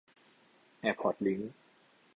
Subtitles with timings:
[0.79, 1.53] แอร์พอร์ตลิงก์